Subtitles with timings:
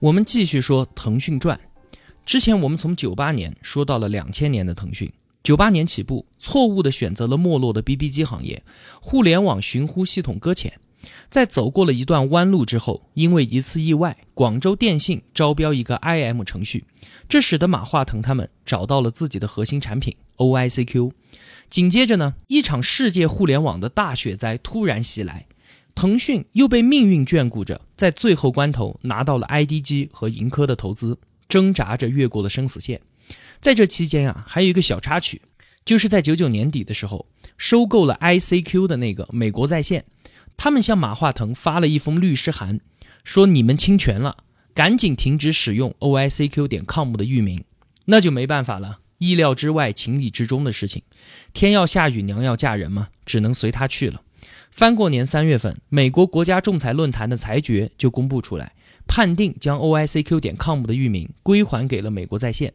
[0.00, 1.58] 我们继续说腾讯传。
[2.24, 5.12] 之前我们从九八年说到了两千年的腾讯。
[5.42, 8.62] 九八年起步，错误地选择了没落的 BB 机行业，
[9.00, 10.78] 互联网寻呼系统搁浅。
[11.28, 16.84] 在走过了一段弯路之后，因为一次意外，广州电信招标一个 IM 程序，
[17.28, 21.10] 这使得马化腾他们找到了自己的核心产品 OICQ。
[21.68, 25.46] 紧接着呢，一场世界互联网的大雪灾突然袭来，
[25.98, 33.00] 腾讯又被命运眷顾着，在最后关头拿到了 IDG 和盈科的投资，挣扎着越过了生死线。
[33.58, 35.42] 在这期间啊，还有一个小插曲，
[35.84, 40.04] 就是在九九年底的时候，收购了 ICQ 的那个美国在线，
[40.56, 42.78] 他们向马化腾发了一封律师函，
[43.24, 44.36] 说你们侵权了，
[44.72, 47.64] 赶紧停止使用 OICQ 点 com 的域名。
[48.04, 51.02] 那就没办法了，意料之外，情理之中的事情，
[51.52, 54.22] 天要下雨，娘要嫁人嘛，只能随他去了。
[54.70, 58.74] 翻过年三月份，美国国家仲裁论坛的裁决就公布出来，
[59.06, 62.72] 判定将 OICQ 点 com 的域名归还给了美国在线。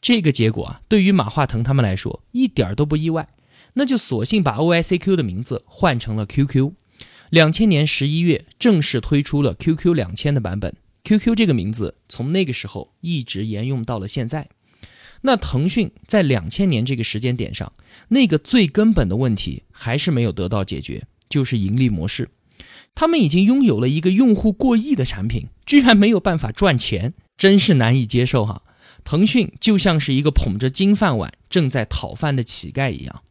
[0.00, 3.28] 这个结果啊，对于马化腾他们来说一点都不意外，
[3.74, 6.72] 那就索性把 OICQ 的名字换成了 QQ。
[7.30, 14.48] 两千年十一月正式推出了 QQ 两千的版本，QQ 这个名字从那个时候一直沿用到了现在。
[15.22, 17.72] 那腾讯在两千年这个时间点上，
[18.08, 22.30] 那个最根本的问题还是没有得到解决，就是盈利模式。
[22.94, 28.62] 他们已经拥有了一个用户过亿的产品，居然没有办法赚钱，真是难以接受哈。
[29.02, 33.22] 腾讯就像是一个捧着金饭碗正在讨饭的乞丐一样，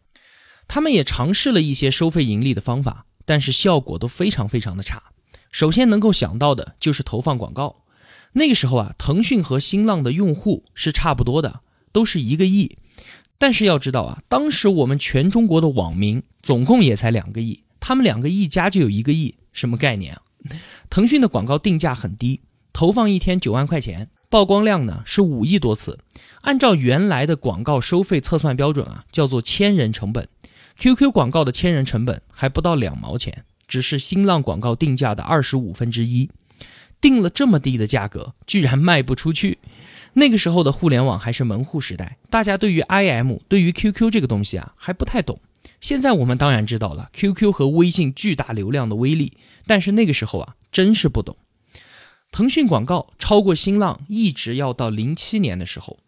[0.67, 5.01] 他们也尝试了一些收费盈利的方法，但是效果都非常非常的差。
[5.49, 7.85] 首先能够想到的就是投放广告。
[8.33, 11.61] 那个时候啊，腾讯和新浪的用户是差不多的，
[11.93, 12.77] 都是一个亿。
[13.37, 20.21] 但是要知道啊，当时我们全中国的网民总共也才两个亿，他们两个一加就有一个亿，什么概念啊？
[20.89, 22.39] 腾讯的广告定价很低，
[22.71, 24.09] 投放一天九万块钱。
[24.29, 25.99] 曝光量呢是五亿多次，
[26.43, 30.29] 按照原来的广告收费测算标准啊，叫做千人成本。
[30.77, 36.29] QQ 广告的千人成本还不到两毛钱，只是新浪广告定价的二十五分之一。
[37.01, 39.59] 定了这么低的价格，居然卖不出去。
[40.13, 45.41] 那个时候的互联网还是门户时代，大家对于 IM、对于 QQ 这个东西啊还不太懂。
[45.79, 49.33] 现在我们当然知道了 QQ 和微信巨大流量的威力，
[49.65, 51.37] 但是那个时候啊真是不懂。
[52.31, 55.99] 腾讯广告超过新浪，一直要到零七年的时候。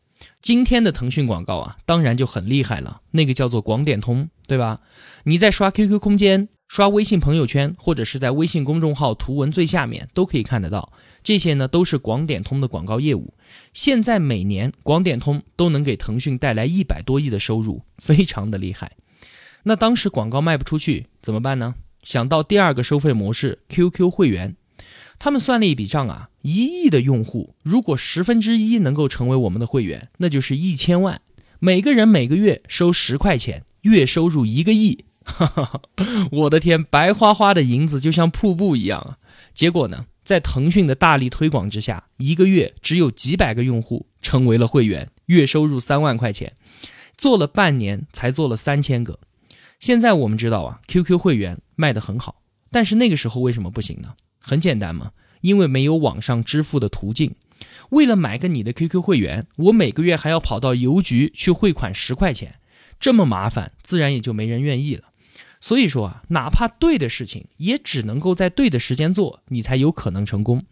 [0.42, 3.02] 今天的腾讯广告啊，当然就很厉害了。
[3.12, 4.82] 那个叫做广点通，对吧？
[5.26, 10.94] 你在刷 QQ 空间、刷微信朋友圈，或者是在微信公众号图文最下面都可以看得到。
[11.24, 13.34] 这些呢，都是广点通的广告业务。
[13.74, 18.94] 现在每年广点通都能给腾讯带来一百多亿的收入，非常的厉害。
[19.68, 21.76] 那当时广告卖不出去怎么办呢？
[22.04, 24.56] 想到第二个收费模式 QQ 会员。
[25.18, 31.22] 他们算了一笔账啊，一亿的用户，如果十分之一能够成为我们的会员，那就是一千万，
[31.60, 35.82] 每个人每个月收十块钱，月收入一个亿，哈哈哈
[36.32, 39.18] 我的天，白花花的银子就像瀑布一样啊！
[39.54, 46.54] 结果呢，在腾讯的大力推广之下，一个月只有几百个用户成为了会员，月收入三万块钱，
[47.18, 49.20] 做了半年才做了三千个。
[49.86, 52.42] 现在我们知道啊，QQ 会员卖得很好，
[52.72, 54.16] 但是那个时候为什么不行呢？
[54.42, 57.36] 很简单嘛，因为没有网上支付的途径。
[57.90, 62.56] 为了买个你的 QQ 会员，我每个月还要跑到邮局去汇款十块钱，
[63.00, 65.04] 这么麻烦，自然也就没人愿意了。
[65.60, 70.64] 所以说啊，哪怕对的事情，也只能够在对的时间做，你才有可能成功。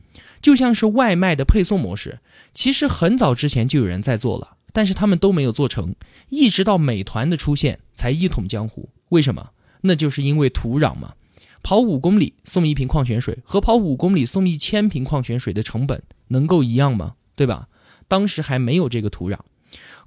[0.41, 2.17] 就像是外卖的配送模式，
[2.55, 5.93] 其实很早之前就有人在做了，但是他们都没有做成，
[6.29, 8.89] 一直到美团的出现才一统江湖。
[9.13, 9.51] 为什么？
[9.81, 11.13] 那就是因为土壤嘛。
[11.61, 17.15] 跑五公里送一瓶矿泉水和跑五公里送一千瓶矿泉水的成本能够一样吗？
[17.35, 17.69] 对吧？
[18.07, 19.37] 当时还没有这个土壤，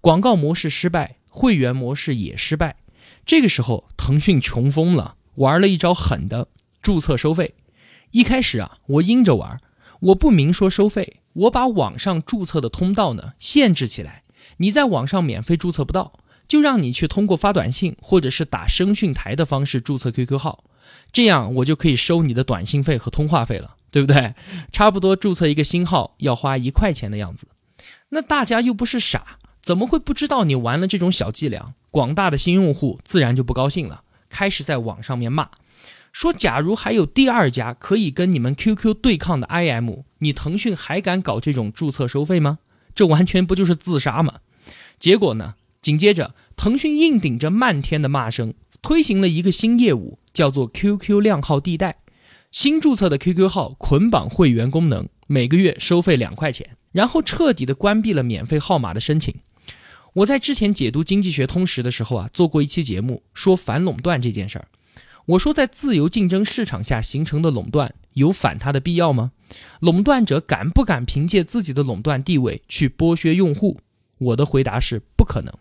[0.00, 2.76] 广告模式失败，会员模式也失败。
[3.24, 6.48] 这个时候，腾讯穷疯了，玩了一招狠的，
[6.82, 7.54] 注册收费。
[8.10, 9.60] 一开始啊，我阴着玩，
[10.00, 14.24] 我不明说收费，我把网上注册的通道呢限制起来，
[14.58, 16.12] 你在网上免费注册不到，
[16.48, 20.64] 就让你去通过发短信或者是打声讯台的方式注册 QQ 号。
[21.12, 24.34] 这样我就可以收你的短信费和通话费了，对不对？
[24.70, 27.48] 差不多注册一个新号要花一块钱的样子。
[28.10, 31.74] 那大家又不是傻，怎么会不知道你玩了这种小伎俩？
[31.90, 35.48] 广大的新用户自然就不高兴了，开始在网上面骂，
[36.12, 42.58] 说假如还有第二家可以跟你们 QQ 对抗的 IM，你腾讯还敢搞这种注册收费吗？
[42.94, 44.34] 这完全不就是自杀吗？
[44.98, 45.54] 结果呢？
[45.86, 51.98] 紧接着，腾讯硬顶着漫天的骂声，推行了一个新业务，叫做 QQ 靓号地带。
[52.50, 59.32] 新注册的 QQ 号捆绑会员功能，每个月收费两块钱，然后彻底的关闭了免费号码的申请。
[60.14, 64.66] 我在之前解读《经济学通识》的时候啊，做过一期节目，说反垄断这件事儿。
[65.26, 69.30] 我说，在自由竞争市场下形成的垄断，有反它的必要吗？
[69.78, 73.78] 垄断者敢不敢凭借自己的垄断地位去剥削用户？
[74.18, 75.54] 我的回答是不可能。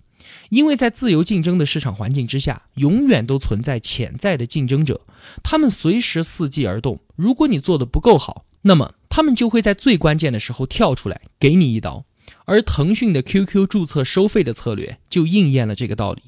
[0.49, 5.01] 因为在自由竞争的市场环境之下，永远都存在潜在的竞争者，
[5.43, 6.99] 他们随时伺机而动。
[7.15, 12.05] 如果你做的不够好，那么他们就会在最关键的时候跳出来给你一刀。
[12.45, 16.23] 而腾讯的 QQ 注册收费的策略就应验了这个道理。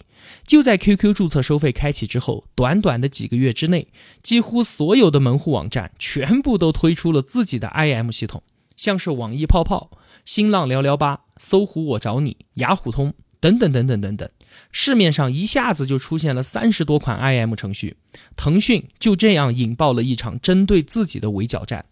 [0.45, 3.87] 就在 QQ 注册收费开启之后，短短的几个月之内，
[4.21, 8.43] 几乎所有的门户网站全部都推出了自己的 IM 系统，
[8.75, 9.91] 像是网易泡泡、
[10.25, 13.13] 新浪聊聊吧、搜狐我找你、雅虎通。
[13.47, 14.29] 等等等等等等，
[14.73, 17.95] 市面上一下子就出现了三十多款 IM 程序，
[18.35, 21.85] 腾讯就这样引爆了一场针对自己的围剿战。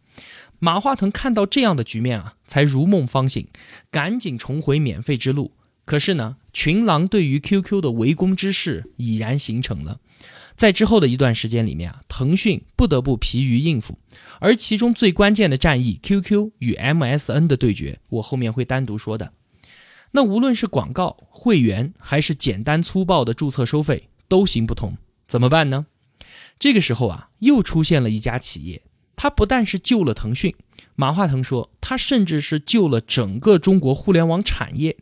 [0.60, 3.48] 马化腾看到这样的局面啊，才如梦方醒，
[3.90, 5.54] 赶紧重回免费之路。
[5.86, 10.00] 可是呢，群狼对于 QQ 的围攻之势已然形成了，
[10.56, 13.98] 在之后的一段时间里面啊，腾讯不得不疲于应付，
[14.42, 19.32] 而其中最关键的战役 QQ 与 MSN 的对决，我后面会单独说的。
[20.16, 24.98] 那无论是广告、会员，还是简单粗暴的注册收费，都行不通，
[25.28, 25.88] 怎么办呢？
[26.58, 28.82] 这个时候啊，又出现了一家企业，
[29.18, 30.56] 它不但是救了腾讯，
[30.96, 34.96] 马化腾说，它甚至是救了整个中国互联网产业。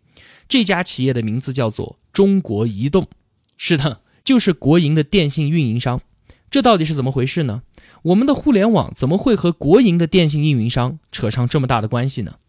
[0.50, 3.08] 这家企业的名字叫做中国移动，
[3.56, 6.02] 是的，就是国营的电信运营商。
[6.50, 7.62] 这到底是怎么回事呢？
[8.02, 12.40] 我们的互联网怎么会和国营的电信运营商扯上这么大的关系呢？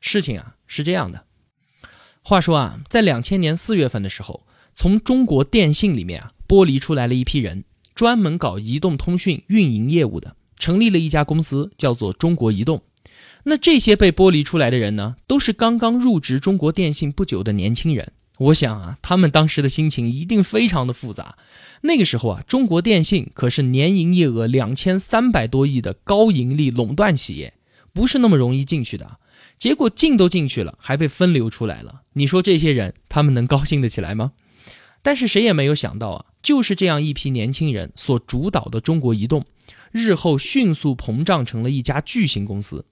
[0.00, 1.24] 事情啊，是这样的。
[2.26, 12.80] 话说啊，在两千年四月份的时候，从中国电信里面啊剥离出来了一批人，专门搞移动通讯运营业务的，成立了一家公司，叫做中国移动。
[13.42, 18.12] 那这些被剥离出来的人呢，都是刚刚入职中国电信不久的年轻人。
[18.38, 21.36] 我想啊，他们当时的心情一定非常的复杂。
[21.82, 27.52] 那个时候啊，中国电信可是年营业额两千三百多亿的高盈利垄断企业，
[27.92, 29.18] 不是那么容易进去的。
[29.58, 32.02] 结果进都进去了，还被分流出来了。
[32.14, 34.32] 你说这些人他们能高兴得起来吗？
[35.02, 39.44] 但是谁也没有想到啊，就是这样一批年轻人所主导的中国移动，
[39.92, 42.86] 日后迅速膨胀成了一家巨型公司。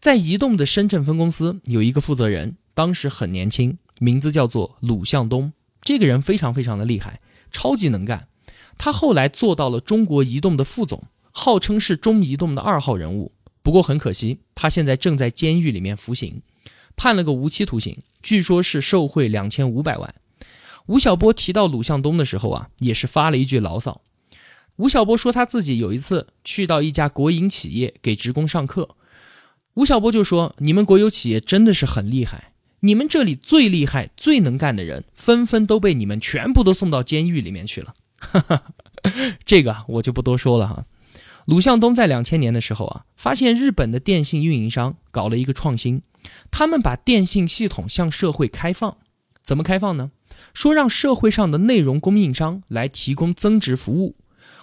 [0.00, 5.52] 在移动的深圳分公司有一个负责人，当时很年轻，名字叫做鲁向东。
[5.80, 7.20] 这个人非常非常的厉害，
[7.50, 8.28] 超级能干。
[8.76, 11.02] 他后来做到了中国移动的副总，
[11.32, 13.32] 号称是中移动的二号人物。
[13.68, 16.40] 不过很可惜，他现在正在监狱里面服刑，
[16.96, 20.14] 判了个无期徒刑，据说是受贿两千五百万。
[20.86, 24.00] 吴晓波提到鲁向东的时候啊，也是发了一句牢骚。
[24.76, 28.96] 吴晓波说他自己有一次去到一家国营企业给职工上课，
[29.74, 37.94] 吴晓波就说：“你们国有企业真的是很厉害，你们这里最厉害、最能干的人，纷纷都被你们全部都送到监狱里面去了。”
[39.44, 40.86] 这个我就不多说了哈。
[41.48, 46.02] 鲁向东在两千年的时候啊，发现日本的电信运营商搞了一个创新，
[46.50, 48.98] 他们把电信系统向社会开放。
[49.42, 50.10] 怎么开放呢？
[50.52, 54.16] 说让社会上的内容供应商来提供增值服务。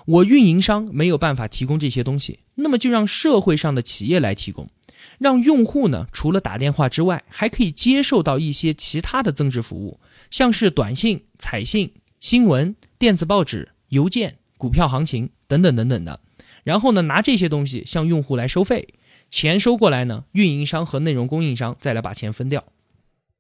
[0.05, 4.69] 我运营商没有办法提供这些东西，那么就让社会上的企业来提供，
[5.17, 9.99] 让用户呢除了打电话之外，还可以接受到一些其他的增值服务，
[10.29, 16.19] 像是短信、彩信、新闻、电子报纸、邮件、股票行情等等等等的。
[16.65, 18.95] 然后呢，拿这些东西向用户来收费，
[19.29, 22.65] 钱收过来呢，运营商和内容供应商再来把钱分掉。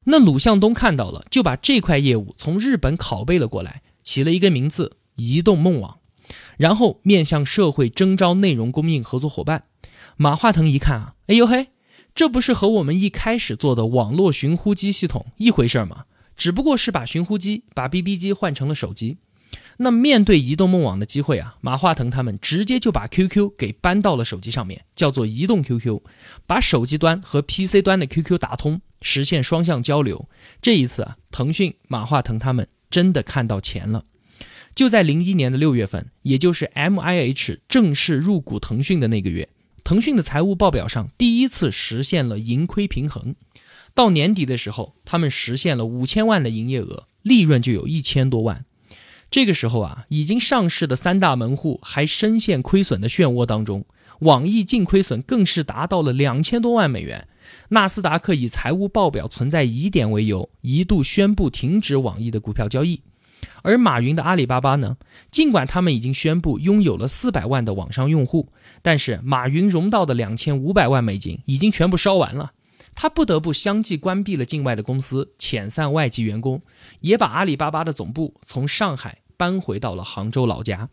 [0.05, 5.97] 那鲁向东看到了，就把这块业务从日本拷贝了过来，起了一个名字“移动梦网”，
[6.57, 9.63] 然后面向社会征招内容供应合作伙伴。
[10.15, 11.69] 马化腾一看啊，哎呦嘿，
[12.13, 16.05] 这不是和我们一开始做的网络寻呼机系统一回事吗？
[16.37, 19.17] 只不过是把寻呼机、把 BB 机换成了手机。
[19.77, 26.01] 那面对移动梦网的机会啊，马化腾他们直接就把 QQ 给搬到了手机上面，叫做移动 QQ，
[26.47, 30.29] 把手机端和 PC 端的 QQ 打通，实现双向交流。
[30.61, 34.05] 这一次啊，腾讯、马化腾他们真的看到钱了。
[34.73, 39.49] 就在零一年的六月份，也就是 MIH 正式入股腾讯的那个月，
[39.83, 43.35] 腾讯的财务报表上第一次实现了盈亏平衡。
[43.93, 48.65] 到年底的时候，他们实现了五千万的营业额，利润就有一千多万。
[49.31, 53.83] 这个时候啊，已经上市的三大门户还深陷亏损的漩涡当中，
[54.19, 57.27] 网易净亏损更是达到了两千多万美元。
[57.69, 63.01] 纳斯达克以财务报表存在疑点为由，一度宣布停止网易的股票交易。
[63.61, 64.97] 而马云的阿里巴巴呢？
[65.29, 68.49] 尽管他们已经宣布拥有了四百万的网上用户，
[68.81, 72.53] 但是马云融到的两千五百万美金已经全部烧完了，
[72.95, 76.61] 他不得不相继关闭了境外的公司，遣散外籍员工，
[77.01, 80.89] 也把阿里巴巴的总部从上海搬回到了杭州老家。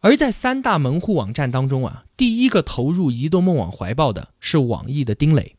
[0.00, 5.56] 而在三大门户网站当中啊，第一个投入移动梦网怀抱的是网易的丁磊。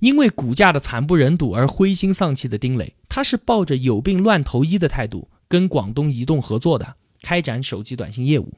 [0.00, 8.52] 因为股价的惨不忍睹而灰心丧气的丁磊，他是抱着有病乱投医的态度跟广东移动合作的，开展手机短信业务。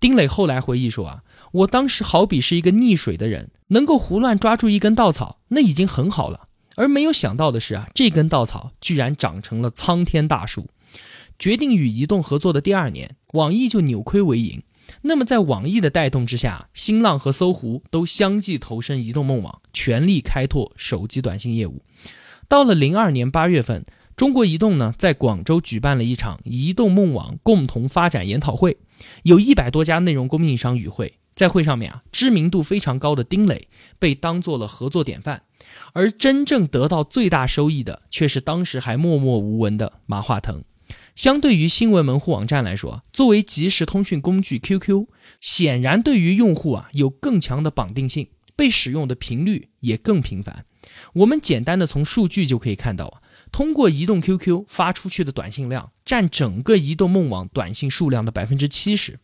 [0.00, 1.22] 丁磊后来回忆说啊，
[1.56, 6.48] 我当时好比是一个溺水的人，能够胡乱抓住一根稻草，那已经很好了。
[6.74, 10.68] 而没有想到的是啊，这根稻草居然长成了苍天大树。
[11.38, 14.62] 决定与移动合作的第二年，网易就扭亏为盈。
[15.02, 21.82] 那么，在网易的带动之下，新浪和搜狐都相继投身移动梦网，全力开拓手机短信业务。
[22.48, 28.76] 到了零二年八月份，中国移动呢在广州举办了一场移动梦网共同发展研讨会，
[29.22, 31.14] 有一百多家内容供应商与会。
[31.36, 35.42] 在会上面啊，知名度非常高的丁磊被当做了合作典范，
[35.92, 40.64] 而真正得到最大收益的却是当时还默默无闻的马化腾。
[41.14, 45.06] 相对于新闻门户网站来说，作为即时通讯工具，QQ
[45.40, 50.64] 显然对于用户啊有更强的绑定性，被使用的频率也更频繁。
[51.14, 53.20] 我们简单的从数据就可以看到啊，
[53.52, 59.18] 通过移动 QQ 发出去的短信量占整个移动梦网短信数量的百分之七十。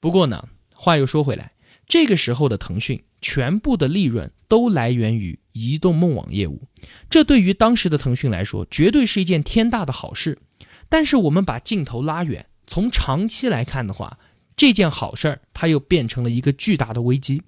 [0.00, 0.48] 不过呢，
[0.84, 1.52] 话又说回来，
[1.86, 6.62] 这个时候的腾讯全部的利润都来源于移动梦网业务，
[7.08, 10.40] 这对于当时的腾讯来说，绝对是一件天大的好事。
[10.88, 14.18] 但是我们把镜头拉远，从长期来看的话，
[14.56, 17.42] 这件好事儿它又变成了一个巨大的危机。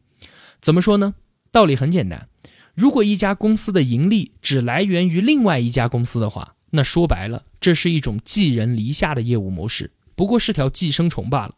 [0.60, 1.16] 怎么说呢？
[1.50, 2.28] 道理很简单，
[2.76, 11.54] 如果一家公司的盈利只来源于另外一家公司的话，那说白了，这是一种寄人篱下的业务模式，不过是条寄生虫罢了。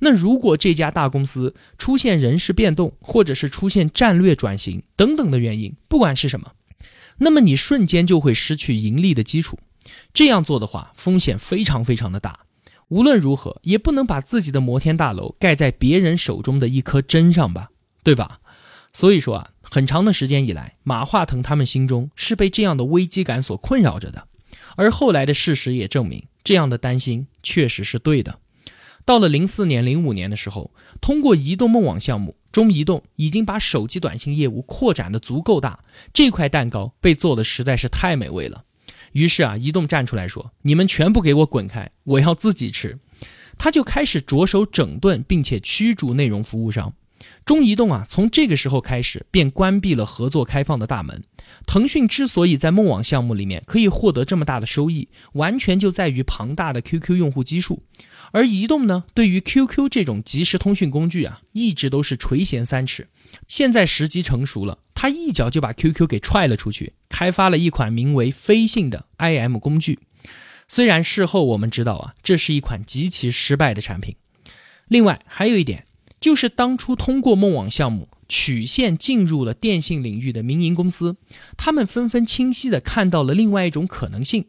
[0.00, 6.52] 那如果这家大公司出现人事变动，或者是出现战略转型等等的原因，不管是什么，
[7.18, 9.58] 那么你瞬间就会失去盈利的基础。
[10.12, 12.40] 这样做的话，风险非常非常的大。
[12.88, 17.70] 无论如何，也不能把自己的摩天大楼盖在别人手中的一颗针上吧，
[18.02, 18.40] 对吧？
[18.92, 24.28] 所以说啊，很长的时间以来，马化腾他们心中是被这样的危机感所困扰着的。
[24.76, 28.38] 而后来的事实也证明，这样的担心确实是对的。
[29.06, 30.70] 到了零四年、零五年的时候，
[31.00, 35.80] 通过移动梦网项目，中移动已经把手机短信业务扩展的足够大，
[36.12, 38.64] 这块蛋糕被做的实在是太美味了。
[39.12, 42.98] 于是啊，移动站出来说：“你们全部给我滚开，我要自己吃。”
[43.56, 46.94] 他就开始着手整顿并且驱逐内容服务商。
[47.44, 51.22] 中移动啊，从这个时候开始便关闭了合作开放的大门。
[51.66, 57.82] 腾讯之所以在梦网项目里面可以获得这么大的收益，完全就在于庞大的 QQ 用户基数。
[58.32, 63.08] 而移动呢，对于 QQ 这种即时通讯工具啊，一直都是垂涎三尺。
[63.46, 69.98] 现在时机成熟了，他一脚就把 QQ 给踹了出去，开发了一款名为飞信的 IM 工具。
[70.66, 74.16] 虽然事后我们知道啊，这是一款极其失败的产品。
[74.88, 75.86] 另外还有一点。
[76.24, 81.18] 就是当初通过梦网项目曲线进入了电信领域的民营公司，
[81.58, 84.46] 他们纷纷清晰地看到了另外一种可能性。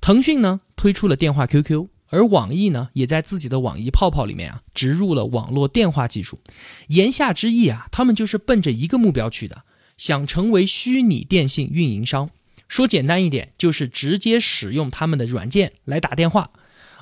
[0.00, 6.40] 腾讯呢推出了电话 QQ，而网易呢也在自己的网易泡泡里面啊植入了网络电话技术。
[6.88, 9.62] 言下之意啊，他们就是奔着一个目标去的，
[9.96, 12.30] 想成为虚拟电信运营商。
[12.66, 16.50] 说简单一点，就是直接使用他们的软件来打电话。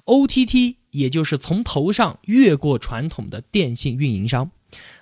[0.05, 4.51] OTT 也就是从头上越过传统的电信运营商，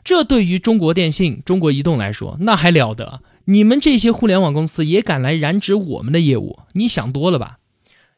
[0.03, 3.23] 这对于中国电信、中国移动来说，那还了得？
[3.47, 6.61] 你们这些互联网公司也敢来染指我们的业务？
[6.75, 7.59] 你想多了吧？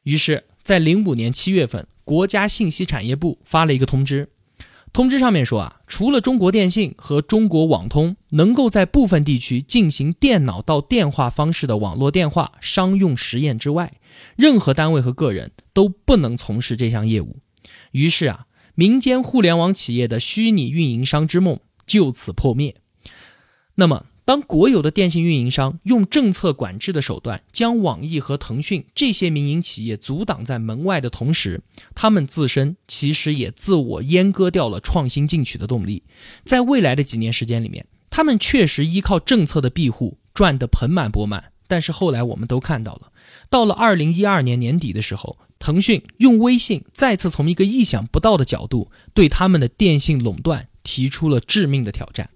[0.03, 4.29] 于是，在零五年七月份，国家信息产业部发了一个通知。
[4.93, 13.95] 通知上面说啊，除了中国电信和中国网通能够在部分地区进行电脑到电话方式的网络电话商用实验之外，
[14.37, 17.39] 任何单位和个人都不能从事这项业务。
[17.93, 22.77] 于是啊，民间互联网企业的虚拟运营商之梦就此破灭。
[23.77, 31.63] 那么，当国有的电信运营商用政策管制的手段将网易和腾讯这些民营企业阻挡在门外的同时，
[31.95, 36.03] 他们自身其实也自我阉割掉了创新进取的动力。
[36.45, 41.53] 在未来的几年时间里面，他们确实依靠政策的庇护赚得盆满钵满。
[41.73, 43.11] 但是后来我们都看到了，
[43.49, 52.29] 到了二零一二年年底的时候，腾讯用微信再次从一个意想不到的角度对他们的电信垄断提出了致命的挑战。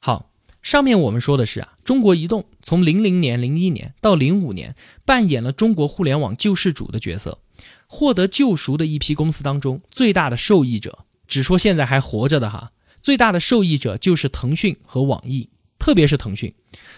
[0.00, 0.26] 好。
[0.60, 4.74] 上面我们说的是啊，中国移动从零零年、零一年到零五年，
[5.06, 7.38] 扮演了中国互联网救世主的角色，
[7.86, 15.48] 获得救赎的一批公司当中，最大的受益者，只说现在还活着的哈，最大的受益者就是腾讯和网易，
[15.88, 16.52] 特别是腾讯，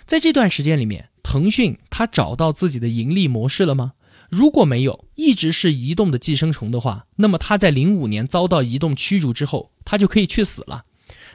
[0.04, 3.92] 在这段时间里面，腾讯它找到自己的盈利模式了吗？
[4.28, 10.86] 如果没有，一直是移动的寄生虫的话，那么它在零五年遭到移动驱逐之后，它就可以去死了。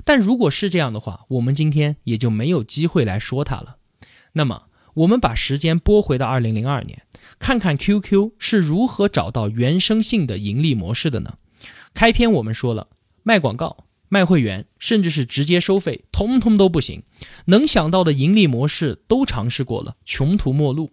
[0.04, 3.78] 但如果是这样的话，我们今天也就没有机会来说它了。
[4.34, 4.64] 那么，
[4.96, 7.04] 我们把时间拨回到二零零二年，
[7.40, 11.38] 看看 QQ 是如何找到原生性的盈利模式的呢？
[11.94, 12.90] 开篇我们说了，
[13.24, 17.04] 卖广告、卖会员，甚至是直接收费，通通都不行。
[17.46, 20.92] 能想到的盈利模式都尝试过了，穷途末路。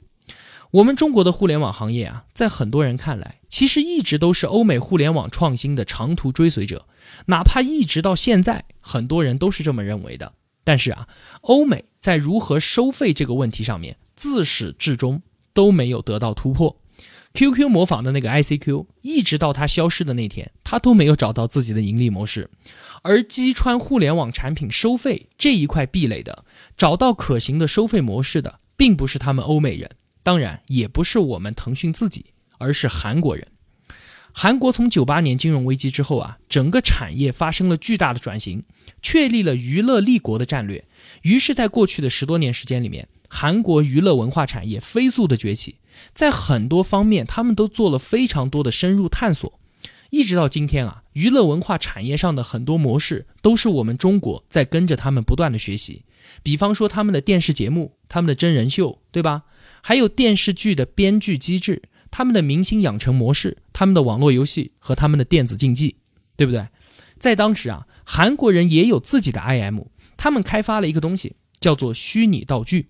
[0.72, 6.86] 我们中国的互联网行业啊，在很多人看来，其实一直都是欧美互联网创新的长途追随者。
[7.26, 10.32] 哪怕一直到现在，很多人都是这么认为的。
[10.64, 11.08] 但是啊，
[11.42, 15.20] 欧美在如何收费这个问题上面，自始至终
[15.52, 16.78] 都没有得到突破。
[17.34, 22.48] QQ 模仿的那个 ICQ，一直到它消失的那天，它都没有找到自己的盈利模式。
[23.02, 26.44] 而击穿互联网产品收费这一块壁垒的，
[26.76, 29.90] 找到可行的收费模式的，并不是他们欧美人，
[30.22, 32.26] 当然也不是我们腾讯自己，
[32.58, 33.46] 而是韩国人。
[34.34, 38.64] 韩国从九八年金融危机之后啊，整个产业发生了巨大的转型，
[39.02, 40.86] 确立了娱乐立国的战略。
[41.20, 45.76] 于是，在过去的十多年时间里面，韩国娱乐文化产业飞速的崛起，
[46.14, 49.60] 在很多方面，他们都做了非常多的深入探索。
[50.12, 56.04] 一直到今天啊，娱乐文化产业上的很多模式，都是我们中国在跟着他们不断的学习。
[56.42, 59.44] 比方说，他们的电视节目、他们的真人秀，对吧？
[59.80, 61.84] 还有电视剧的编剧机制。
[62.10, 65.96] 他们的明星养成模式，他们的网络游戏和他们的电子竞技，
[66.36, 66.68] 对不对？
[67.18, 69.86] 在当时啊，韩国人也有自己的 IM，
[70.18, 72.88] 他们开发了一个东西叫做虚拟道具。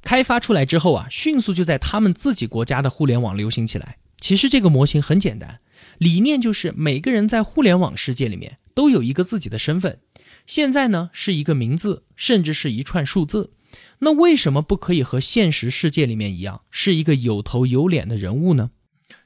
[0.00, 3.98] 开发出来之后啊，迅速就在他们自己国家的互联网流行起来。
[4.18, 5.60] 其实这个模型很简单，
[6.02, 10.00] 理念就是每个人在互联网世界里面都有一个自己的身份，
[10.46, 13.52] 现在呢是一个名字，甚至是一串数字。
[14.00, 18.72] 那为什么不可以和现实世界里面一样，是一个有头有脸的人物呢？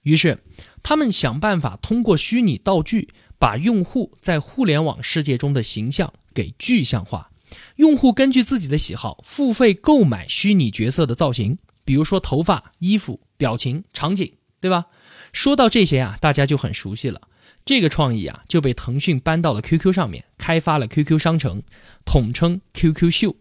[0.02, 0.40] 于是，
[0.82, 3.08] 他们想办法通过虚拟道具，
[3.38, 7.30] 把用户在互联网世界中的形象给具象化。
[7.76, 14.84] 用户根据自己的喜好付费购买虚拟角色的造型，比如说头发、衣服、表情、场景，对吧？
[15.36, 17.20] 说到这些啊，大家就很熟悉了。
[17.66, 21.62] 这个创意啊，就被腾讯搬到了 QQ 上面，开发了 QQ 商城，
[22.06, 23.36] 统称 QQ 秀。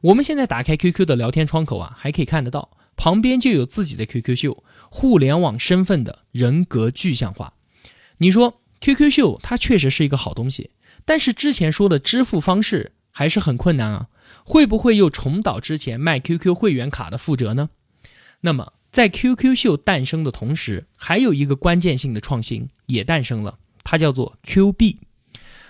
[0.00, 7.52] 我们现在打开 QQ 的聊天窗口啊，还可以看得到旁边就有自己的 QQ 秀，互联网身份的人格具象化。
[8.16, 10.70] 你说 QQ 秀它确实是一个好东西，
[11.04, 14.06] 但是之前说的支付方式还是很困难啊，
[14.42, 17.68] 会不会又重蹈之前卖 QQ 会员卡的覆辙呢？
[18.40, 25.00] 那么在 QQ 秀诞生的同时，还有一个关键性的创新也诞生了，它叫做 Q 币。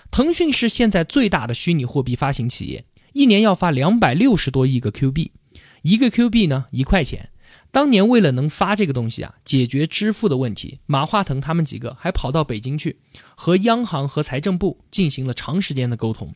[0.09, 2.85] 腾讯是现在最大的虚拟货币发行企业。
[3.11, 5.33] 一年要发两百六十多亿个 Q 币，
[5.81, 7.31] 一个 Q 币呢一块钱。
[7.69, 13.01] 当年为了能发这个东西啊，解决支付的问题，马化腾他们几个还跑到北京去，
[13.35, 16.33] 和央行和财政部进行了长时间的沟通。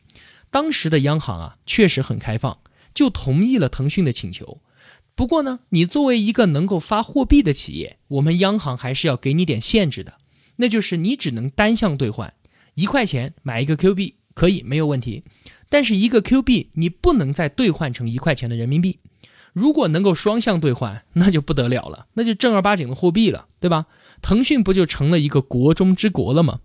[0.50, 2.58] 当时的央行啊确实很开放，
[2.92, 4.60] 就同意了腾讯的请求。
[5.14, 10.18] 不过呢，你作为一个能够发货币的企业，我们央行还是要给你点限制的，
[10.56, 12.32] 那就是你只能单向兑换，
[12.74, 15.24] 一块钱买一个 Q 币可以没有问题。
[15.68, 19.00] 但是一个 Q 币你不能再兑换成一块钱的人民币，
[19.52, 23.86] 如果能够双向兑换，那就不得了了，那就正儿八经的货币了，对吧？
[24.22, 26.60] 腾讯不就成了一个国中之国了吗？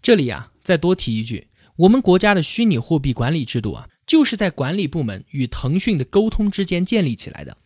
[0.00, 7.56] 这里呀，再多提一句，我们国家的虚拟货币管理制度啊，就是在管理部门与腾讯的沟通之间建立起来的。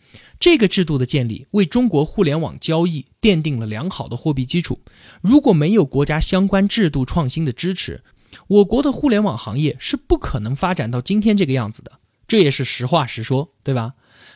[0.40, 4.80] 这个制度的建立，为中国互联网交易奠定了良好的货币基础。
[5.20, 8.02] 如果没有国家相关制度创新的支持，
[8.46, 11.98] 我国的互联网行业是不可能发展到今天这个样子的，
[12.28, 13.94] 这也是实话实说，对吧？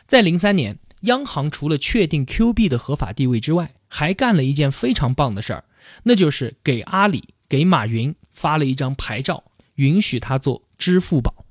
[0.08, 5.64] 在零三年，央行除了确定 Q 币的合法地位之外，还干了一件非常棒的事儿，
[6.04, 9.44] 那就是给阿里、给马云发了一张牌照，
[9.76, 11.41] 允许他做支付宝。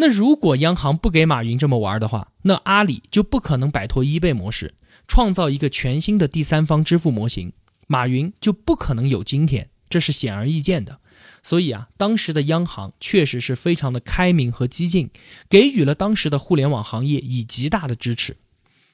[0.00, 4.72] 那如果央行不给马云这么玩的话，那阿里就不可能摆脱一倍模式，
[5.06, 7.52] 创造一个全新的第三方支付模型，
[7.86, 11.00] 马云就不可能有今天，这是显而易见的。
[11.42, 15.10] 所以啊，当时的央行确实是非常的开明和激进，
[15.50, 18.38] 给予了当时的互联网行业以极大的支持。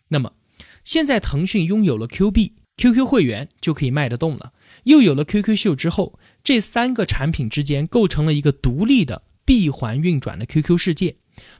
[0.08, 0.32] 那么，
[0.82, 11.16] 现在腾讯拥有了 Q 币、QQ 会员就可以卖得动了，又有了 QQ 秀之后，这三个产品之间构成了一个独立的闭环运转的 QQ 世界。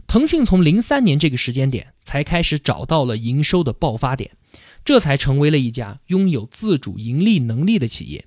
[0.07, 4.33] 腾讯从零三年这个时间点才开始找到了营收的爆发点，
[4.85, 8.27] 这才成为了一家拥有自主盈利能力的企业。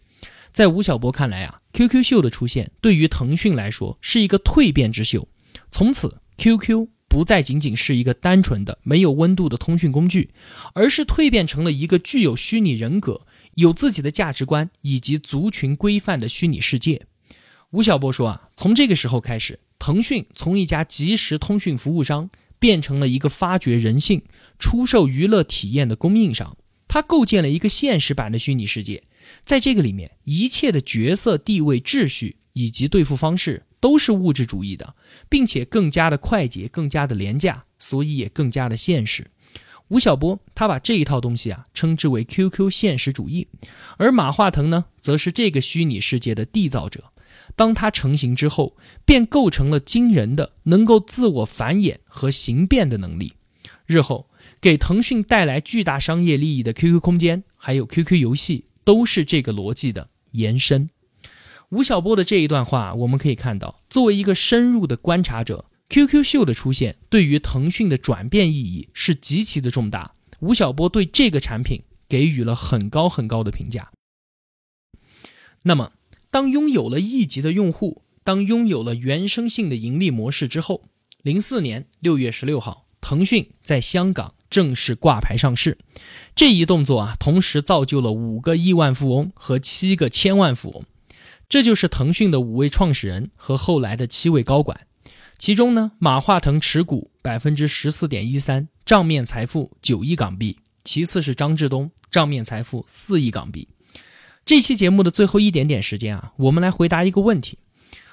[0.51, 5.27] 在吴晓波看来啊，QQ 秀的出现对于腾讯来说是一个蜕变之秀。
[5.71, 10.31] 从此，QQ 不再仅仅是一个单纯的没有温度的通讯工具，
[10.73, 17.07] 而是蜕变成了一个具有虚拟人格、有自己的价值观以及族群规范的虚拟世界。
[17.71, 24.23] 吴晓波说啊，从这个时候开始，腾讯从一家即时通讯服务商变成了一个发掘人性、
[24.57, 26.57] 出售娱乐体验的供应商。
[26.87, 29.03] 它构建了一个现实版的虚拟世界。
[29.45, 34.95] 在这个里面，一切的角色地位、秩序以及对付方式都是物质主义的，
[35.29, 39.29] 并且更加的快捷、更加的廉价，所以也更加的现实。
[39.89, 43.47] 吴晓波他把这一套东西啊称之为 QQ 现实主义，
[43.97, 47.11] 而马化腾呢，则是这个虚拟世界的缔造者。
[47.55, 53.33] 当它成型之后，便构成了惊人的能够自我繁衍和形变的能力。
[53.85, 54.29] 日后
[54.61, 58.65] 给腾讯带来巨大商业利益的 QQ 空间，还有 QQ 游戏。
[58.85, 60.89] 都是这个逻辑的延伸。
[61.69, 70.15] 吴晓波的这一段话，我们可以看到，作为一个深入的观察者，QQ 秀的出现对于腾讯的转变意义是极其的重大。
[70.39, 73.91] 吴晓波对这个产品给予了很高很高的评价。
[75.61, 75.91] 那么，
[76.31, 80.83] 当拥有了亿级的用户，当拥有了原生性的盈利模式之后，
[81.21, 84.33] 零四年六月十六号，腾讯在香港。
[84.49, 85.77] 正式挂牌上市，
[86.35, 90.85] 这一动作啊，同时造就了五个亿万富翁和七个千万富翁。
[91.47, 94.87] 这就是腾讯的五位创始人和后来的七位高管。
[95.37, 100.57] 其中呢，马化腾持股百分之十四点一三，账面财富九亿港币。
[100.83, 103.67] 其次是张志东，账面财富四亿港币。
[104.45, 107.59] 这期节目的最后一点点时间啊，我们来回答一个问题。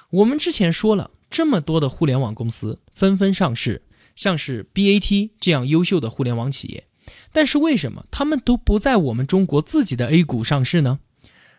[0.09, 3.83] 我们之前说了，这么多的互联网公司纷纷上市。
[4.15, 6.85] 像是 BAT 这样优秀的互联网企业，
[7.31, 10.97] 但是为什么他们都不在我们中国自己的 A 股上市呢？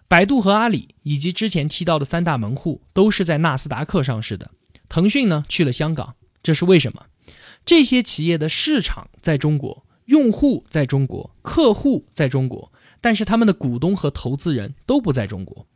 [0.08, 4.50] 百度和阿里以及之前提到的三大门户都是在纳斯达克上市的，
[4.88, 7.06] 腾讯呢去了香港，这是为什么？
[7.64, 15.66] 这些企业的市场在中国，用户在中国，客户在中国，但是他们的股东和投资人都不在中国。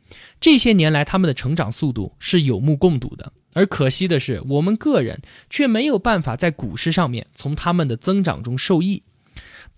[0.41, 3.31] 这些年来，他们的成长速度是有目共睹的。
[3.53, 9.03] 而可惜的是，我们个人却没有办法在股市上面从他们的增长中受益。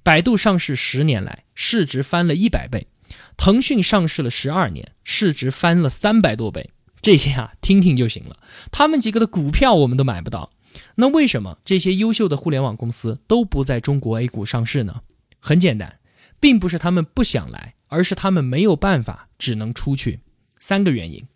[0.01, 2.87] 百度上市十年来，市值翻了一百倍；
[3.35, 6.69] 腾讯上市了十二年，市值翻了三百多倍。
[7.01, 8.37] 这些啊，听听就行了。
[8.71, 10.51] 他们几个的股票我们都买不到。
[10.95, 15.01] 那为什么这些优秀的互联网公司都不在中国 A 股上市呢？
[15.39, 15.99] 很简单，
[16.39, 20.21] 并不是他们不想来，而是他们没有办法，只能出去。
[20.59, 21.27] 三个原因。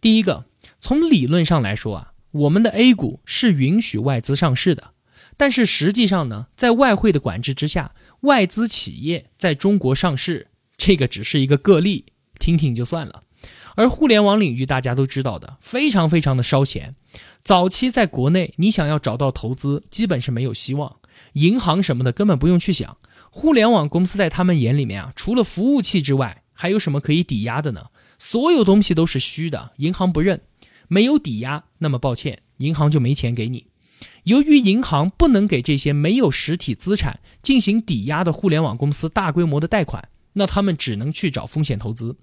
[0.00, 0.46] 第一个。
[0.80, 4.92] 从理论上来说啊，我们的 A 股是允许外资上市的，
[5.36, 12.06] 但是实际上呢，在外汇的管制之下，外资企业在中国上市，这个只是一个个例，
[12.38, 13.23] 听听就算了。
[13.74, 16.94] 而互联网领域大家都知道的，非常非常的烧钱。
[17.42, 20.96] 早期在国内，你想要找到投资，基本是没有希望，
[21.34, 22.96] 银行什么的根本不用去想。
[23.30, 27.86] 互联网公司在他们眼里面啊，除了服务器之外，还有什么可以抵押的呢？
[28.18, 30.40] 所有东西都是虚的，银行不认。
[30.86, 33.66] 没有抵押，那么抱歉，银行就没钱给你。
[34.24, 42.16] 由于银行不能给这些没有实体资产进行抵押的互联网公司大规模的贷款，那他们只能去找风险投资。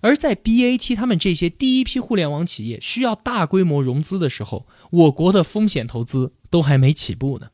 [0.00, 7.48] 而在 BAT 他们这些第一批互联网企业需要大规模融资的时候，我国的风险投资都还没起步呢。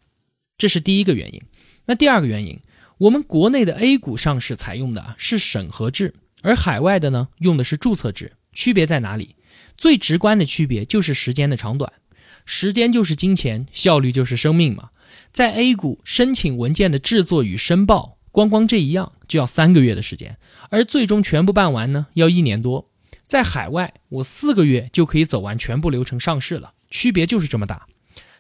[0.59, 1.41] 这是第一个原因。
[1.87, 2.61] 那第二个原因，
[2.99, 9.37] 我们国内的 A 股上市采用的是审核制，而海外的呢用的是注册制，区别在哪里？
[9.77, 11.91] 最直观的区别就是时间的长短，
[12.45, 14.91] 时间就是金钱，效率就是生命嘛。
[15.33, 20.39] 在 A 股申请文件的制作与申报，光光这一样就要三个月的时间，
[20.71, 22.91] 而最终全部办完呢，要一年多。
[23.27, 27.87] 在海外，我四个月就可以走完全部流程上市了，区别就是这么大。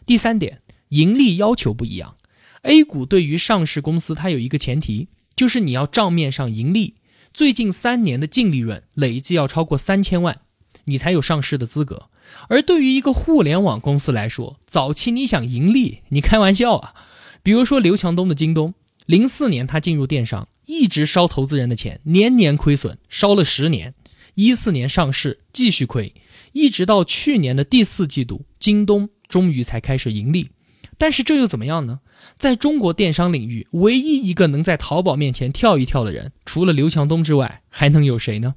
[0.04, 2.16] 第三点，盈利要求不一样。
[2.62, 6.96] A 股对于上市公司，它有一个前提，就是你要账面上盈利，
[7.32, 10.40] 最近三年的净利润累计要超过三千万。
[10.86, 12.08] 你才有上市的资格。
[12.48, 16.94] 而对于一个互联网公司来说，早期你想盈利，你开玩笑啊！
[17.42, 18.74] 比如说刘强东的京东，
[19.10, 23.92] 零四年他进入电商，一直烧投资人的钱，年年亏损，烧了十年。
[24.34, 26.14] 一四年上市，继续亏，
[26.52, 30.50] 一直到去年的第四季度，京东终于才开始盈利。
[30.96, 31.98] 但是这又怎么样呢？
[32.38, 38.54] 在中国电商领域，唯一一个能在淘宝面前跳一跳的人，除了刘强东之外，还能有谁呢？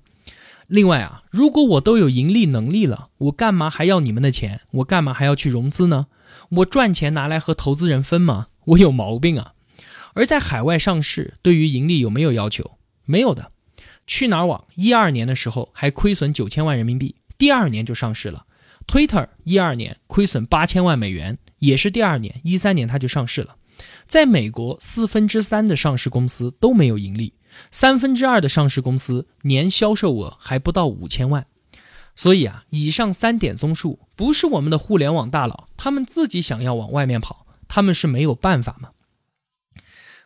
[0.68, 4.62] 另外啊，如果我都有盈利能力了，我干嘛还要你们的钱？
[4.74, 6.06] 我干嘛还要去融资呢？
[6.50, 8.50] 我赚钱拿来和投资人分吗？
[8.66, 9.53] 我有毛病啊！
[10.14, 12.78] 而在海外上市，对于盈利有没有要求？
[13.06, 13.52] 没有的。
[14.06, 18.46] 去哪儿网一二年的时候还亏损九千万人民币，第二年就上市了。
[18.86, 23.56] Twitter 一二年亏损八千万美元，也是第二年，一三年它就上市了。
[24.06, 27.34] 在美国，四分之三的上市公司都没有盈利。
[27.72, 31.46] 三分之二的上市公司年销售额还不到五千万，
[32.16, 38.90] 所以啊，以上三点综述不是我们的互联网大佬他们自己想要往外面跑，他们是没有办法吗？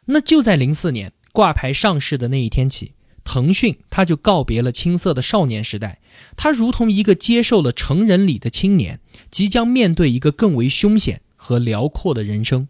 [0.07, 2.93] 那就在零四年挂牌上市的那一天起，
[3.23, 5.99] 腾讯他就告别了青涩的少年时代，
[6.35, 12.67] 他如同一个接受了成人礼的青年，即将面对一个更为凶险和辽阔的人生。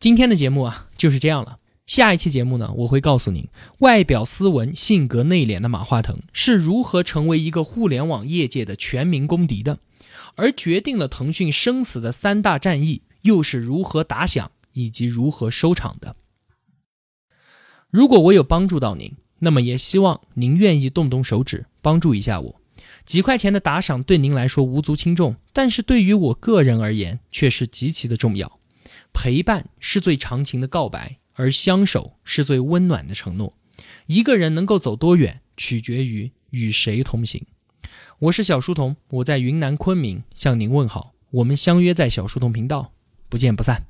[0.00, 1.58] 今天的节目啊，就是这样了。
[1.86, 9.78] 下一期节目呢，我会告诉您，外表斯文、性格内敛的马化腾是如何成为一个互联网业界的全民公敌的，
[10.34, 16.16] 而决定了腾讯生死的三大战役又是如何打响以及如何收场的。
[17.90, 22.60] 如果我有帮助到您，那么也希望您愿意动动手指帮助一下我。
[23.04, 28.58] 几块钱的打赏对您来说无足轻重，但是对于我个人而言却是极其的重要。
[29.12, 31.18] 陪伴是最长情的告白。
[31.40, 33.54] 而相守是最温暖的承诺。
[34.06, 37.46] 一个人能够走多远，取决于与谁同行。
[38.18, 41.14] 我是小书童，我在云南昆明向您问好。
[41.30, 42.92] 我们相约在小书童频道，
[43.28, 43.86] 不见不散。